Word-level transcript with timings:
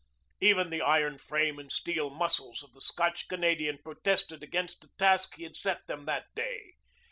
Even 0.39 0.71
the 0.71 0.81
iron 0.81 1.19
frame 1.19 1.59
and 1.59 1.71
steel 1.71 2.09
muscles 2.09 2.63
of 2.63 2.73
the 2.73 2.81
Scotch 2.81 3.27
Canadian 3.27 3.77
protested 3.77 4.41
against 4.41 4.81
the 4.81 4.87
task 4.97 5.35
he 5.35 5.43
had 5.43 5.55
set 5.55 5.85
them 5.85 6.05
that 6.05 6.25
day. 6.33 6.73